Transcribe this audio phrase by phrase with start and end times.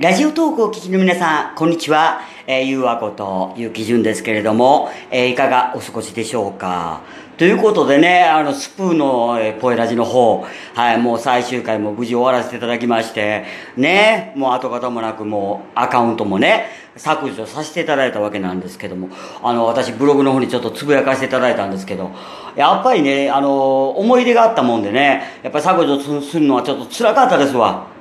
[0.00, 2.20] ラジオトークをお聞きの皆さん、こんにちは。
[2.46, 7.00] えー、ゆうわこと、ゆうきじゅんですけれども、えー、いかがお過ごしでしょうか？
[7.36, 13.42] ということでね、あの、スプーンの、えー、ポエラジの方、はい、もう最終回も無事終わらせていただきまして、
[13.76, 19.08] ね、もう跡形もなくもうアカウントもね、削除させていただいたわけなんですけども、
[19.42, 22.12] あの、私ブログの方にちょっとつぶやかせていただいたんですけど、
[22.54, 27.97] やっぱりね、あの、思い出があったもんでね、やっぱり削除するのはちょっと辛かったですわ。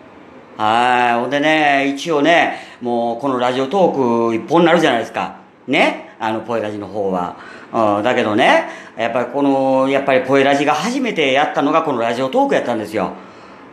[0.58, 1.20] はい。
[1.22, 5.38] ほんでね、一応ね、もうこのラジオトーク一本になるじゃないですか。
[5.68, 6.16] ね？
[6.20, 7.38] あの、ポエラジの方は。
[7.72, 8.64] うん、だけどね、
[8.98, 13.12] やっぱりこの、やっぱりポエラジが初めてやったのがこのラジオトークやったんですよ。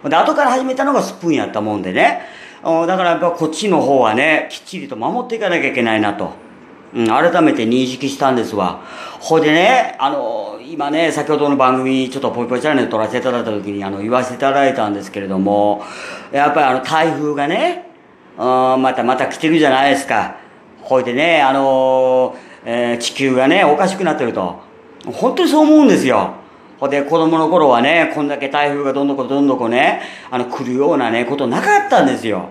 [0.04, 2.20] で、後から始めたのがスプーンやったもんでね。
[2.62, 6.32] うん、だからやっぱこっちの方はね、きっちりと守っていかなきゃいけないなと。
[6.94, 8.82] うん、改めて認識したんですわ。
[9.20, 15.84] ほいでね、あの、今ね、先ほどの番組、ちょっとぽいぽいチャンネル撮らせていただいた時に、あの、言わせていただいたんですけれども、
[16.32, 17.92] やっぱりあの、台風がね、
[18.36, 20.34] うん、またまた来てるじゃないですか。
[20.82, 24.62] ほいでね、あの、えー、地球がね、おかしくなってると。
[25.06, 26.32] 本当にそう思うんですよ。
[26.80, 32.48] ほで、子供の頃はね、こんだけ台風がどんどこどんどこね、あの、来るようなね、ことなかったんですよ。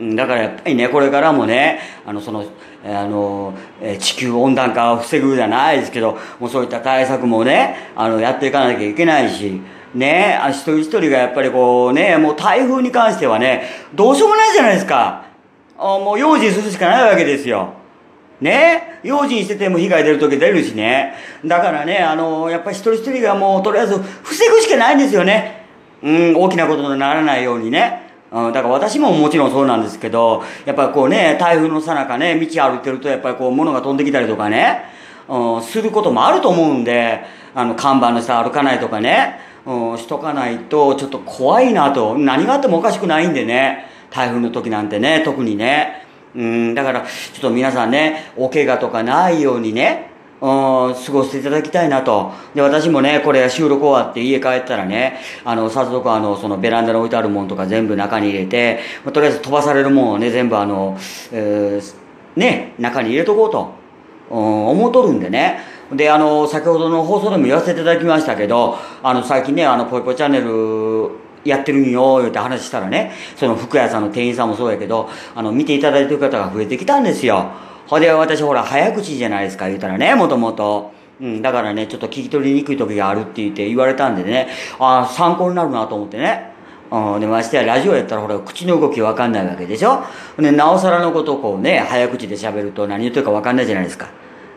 [0.00, 2.44] だからやっぱりね、これからもね、あの、その、
[2.84, 3.52] あの、
[3.98, 9.60] 地球温暖化を防ぐじゃないですけど、もうそういった対策もね、あの、やっていかなきゃいけないし、
[9.94, 15.24] ね、あ一人一人がやっぱりこうね、もう台風に関してはね、どうしようもないじゃないですか。
[15.76, 17.74] あもう用心するしかないわけですよ。
[18.40, 21.14] ね用心してても被害出る時出るしね。
[21.44, 25.66] だからね、あの、やっぱり一人一人がもうとりあえず防ぐしかないんですよね。
[26.02, 28.09] うん、大きなことにならないようにね。
[28.32, 34.84] うん、だから私ももちろんそうなんですけど、やっぱりこうね、台風のさなかね、道歩いてるとやっぱりこう物が飛んできたりとかね、
[35.28, 46.06] うん、することもあると思うんで、あの、看板の下歩かないとかね、うん、しとかないとちょっと怖いなと、何があってもおかしくないんでね、台風の時なんてね、特にね。
[46.34, 50.09] うん、だから、ちょっと皆さんね、お怪我とかないようにね、
[50.40, 52.32] 過ごしていただきたいなと。
[52.54, 60.96] で、私もね、これ収録終わって家帰ったらね、あの、早速あの、そのベランダに置いてあるもんとか全部中に入れて、まあ、とりあえず飛ばされるもんをね、全部あの、
[61.30, 63.74] えー、ね、中に入れとこうと、
[64.30, 65.60] うん、思うとるんでね。
[65.92, 71.10] で、あの、先ほどの放送でも言わせていただきましたけど、あの、最近ね、あの、ぽいぽいチャンネル、
[71.44, 77.50] やってるんよ、言って話したらね、その服屋さんの店員さんもそうやけど、あの、見ていただいてる方が増えてきたんですよ。
[77.90, 80.92] ほで、私ほら、早口じゃないですか、言うたらね、もともと。
[81.20, 86.52] うん、だからね、ちょっと聞き取りにくい時があるって言って言われたんでね、ああ、参考になるなと思ってね。
[86.92, 90.04] うん、で、ましてや、ラジオやったらほら、口の動きわかんないわけでしょ
[90.38, 94.08] で、なおさらのことをこうね、早口で喋ると何言ってるかわかんないじゃないですか。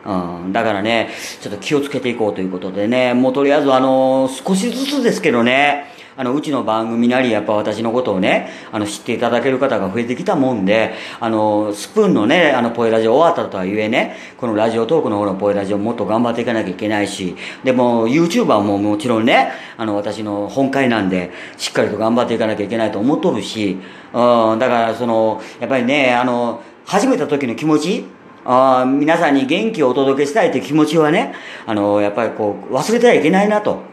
[0.05, 1.09] うん、だからね、
[1.41, 23.79] ちょっと気をつけていこうということでね、もうとりあえずあのー、少しずつですけどね、あの、うちの番組なり、やっぱ私のことをね、あの、知っていただける方が増えてきたもんで、あの、スプーンのね、あの、ポエラジオ終わったとはいえね、このラジオトークの方のポエラジオもっと頑張っていかなきゃいけないし、でも、YouTuber ももちろんね、あの、私の本会なんで、しっかりと頑張っていかなきゃいけないと思っとるし、
[24.13, 28.05] うん、だから、その、やっぱりね、あの、始めた時の気持ち、
[28.45, 31.33] あ皆さんに元気をお届けしたいという気持ちはね、
[31.65, 33.92] あの、やっぱりこう、忘れてはいけないなと。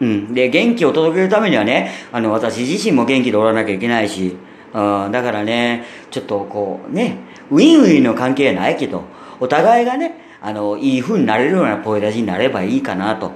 [0.00, 0.34] うん。
[0.34, 4.36] で、元気を届けるためにはね、あの、私自身も元気でおらなきゃいけないし、
[4.72, 7.18] うん、だからね、ちょっとこう、ね、
[7.50, 9.04] ウィンウィンの関係ないけど、
[9.40, 13.32] お互いがね、あの、いい風になれるようなポエラジになればいいかなと、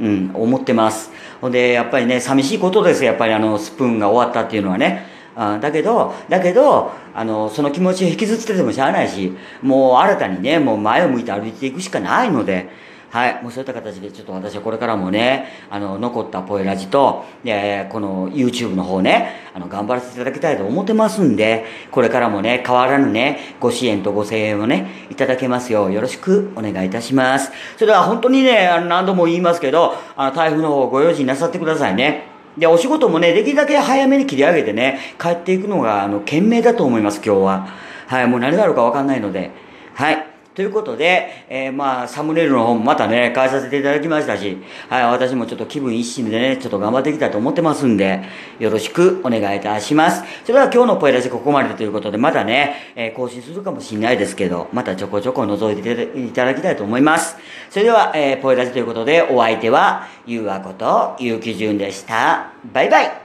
[0.00, 1.12] うん、思ってます。
[1.40, 5.06] ほんで、やっぱりね、寂しいことですやっぱりあの、スプーンが終わったっていうのはね。
[5.36, 9.32] あだけど、だけど、あの、その気持ちを引きずっててもしゃあないし、
[9.62, 12.68] もう新たにね、もう前を向いて歩いていくしかないので、
[13.10, 27.50] はい、もうそういった形でちょっと私はこれからもね、あの、残ったポエラジと、えこの YouTube の方ね、あの、頑張らせていただきたいと思ってますんで、これからもね、変わらぬね、ご支援とご声援をね、いただけますようよろしくお願いいたします。
[27.74, 32.26] それでは本当にね、あの何度も言いますけど、あの、台風の方ご用心なさってくださいね。
[32.56, 37.68] で、お仕事もね、できるだけ早めに切り上げてね、帰っていくのが、あの、賢明だと思います、今日は。
[38.06, 39.50] はい、もう何があるかわかんないので。
[39.94, 40.30] はい。
[40.60, 44.58] ということで、えー、まあ、サムネイルの方もまたね、変えさせていただきましたし、
[44.90, 48.20] はい、私もちょっと気分一新でね、ちょっと頑張っていきたいと思ってますんで、
[48.58, 50.22] よろしくお願いいたします。
[50.44, 57.38] それでは今日のポエラジここまでということで、またね、えー、更新するかもしれないですけど、またちょこちょこ覗いていただきたいと思います。
[57.70, 62.52] それでは、えー、ポエラジということで、お相手は、ゆうあこと、ゆうきじゅんでした。
[62.70, 63.19] バイバイ